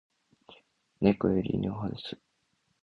[0.99, 2.19] 猫より犬派です